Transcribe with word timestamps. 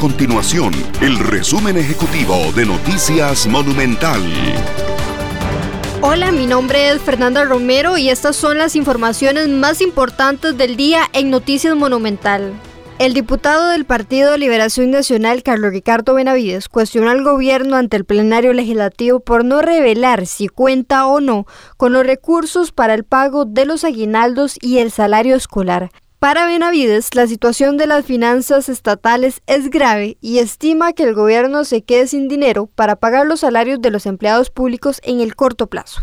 continuación 0.00 0.72
el 1.02 1.18
resumen 1.18 1.76
ejecutivo 1.76 2.34
de 2.56 2.64
Noticias 2.64 3.46
Monumental. 3.46 4.22
Hola, 6.00 6.32
mi 6.32 6.46
nombre 6.46 6.88
es 6.88 7.02
Fernanda 7.02 7.44
Romero 7.44 7.98
y 7.98 8.08
estas 8.08 8.34
son 8.34 8.56
las 8.56 8.76
informaciones 8.76 9.50
más 9.50 9.82
importantes 9.82 10.56
del 10.56 10.76
día 10.76 11.02
en 11.12 11.28
Noticias 11.28 11.76
Monumental. 11.76 12.54
El 12.98 13.12
diputado 13.12 13.68
del 13.68 13.84
Partido 13.84 14.38
Liberación 14.38 14.90
Nacional, 14.90 15.42
Carlos 15.42 15.70
Ricardo 15.70 16.14
Benavides, 16.14 16.70
cuestionó 16.70 17.10
al 17.10 17.22
gobierno 17.22 17.76
ante 17.76 17.98
el 17.98 18.06
plenario 18.06 18.54
legislativo 18.54 19.20
por 19.20 19.44
no 19.44 19.60
revelar 19.60 20.24
si 20.24 20.48
cuenta 20.48 21.06
o 21.08 21.20
no 21.20 21.46
con 21.76 21.92
los 21.92 22.06
recursos 22.06 22.72
para 22.72 22.94
el 22.94 23.04
pago 23.04 23.44
de 23.44 23.66
los 23.66 23.84
aguinaldos 23.84 24.56
y 24.62 24.78
el 24.78 24.90
salario 24.90 25.36
escolar. 25.36 25.90
Para 26.20 26.44
Benavides, 26.44 27.14
la 27.14 27.26
situación 27.26 27.78
de 27.78 27.86
las 27.86 28.04
finanzas 28.04 28.68
estatales 28.68 29.40
es 29.46 29.70
grave 29.70 30.18
y 30.20 30.40
estima 30.40 30.92
que 30.92 31.04
el 31.04 31.14
gobierno 31.14 31.64
se 31.64 31.80
quede 31.80 32.08
sin 32.08 32.28
dinero 32.28 32.66
para 32.66 32.96
pagar 32.96 33.26
los 33.26 33.40
salarios 33.40 33.80
de 33.80 33.90
los 33.90 34.04
empleados 34.04 34.50
públicos 34.50 35.00
en 35.02 35.20
el 35.20 35.34
corto 35.34 35.68
plazo. 35.68 36.02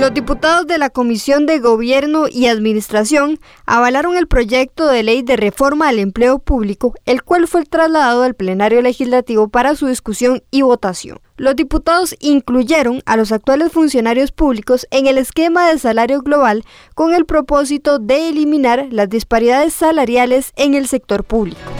Los 0.00 0.14
diputados 0.14 0.66
de 0.66 0.78
la 0.78 0.88
Comisión 0.88 1.44
de 1.44 1.58
Gobierno 1.58 2.24
y 2.26 2.46
Administración 2.46 3.38
avalaron 3.66 4.16
el 4.16 4.28
proyecto 4.28 4.88
de 4.88 5.02
ley 5.02 5.20
de 5.20 5.36
reforma 5.36 5.88
al 5.88 5.98
empleo 5.98 6.38
público, 6.38 6.94
el 7.04 7.22
cual 7.22 7.46
fue 7.46 7.66
trasladado 7.66 8.22
al 8.22 8.32
plenario 8.32 8.80
legislativo 8.80 9.48
para 9.48 9.74
su 9.74 9.88
discusión 9.88 10.42
y 10.50 10.62
votación. 10.62 11.20
Los 11.36 11.54
diputados 11.54 12.16
incluyeron 12.18 13.02
a 13.04 13.18
los 13.18 13.30
actuales 13.30 13.72
funcionarios 13.72 14.32
públicos 14.32 14.86
en 14.90 15.06
el 15.06 15.18
esquema 15.18 15.68
de 15.68 15.78
salario 15.78 16.22
global 16.22 16.64
con 16.94 17.12
el 17.12 17.26
propósito 17.26 17.98
de 17.98 18.30
eliminar 18.30 18.86
las 18.90 19.10
disparidades 19.10 19.74
salariales 19.74 20.52
en 20.56 20.72
el 20.72 20.88
sector 20.88 21.24
público. 21.24 21.79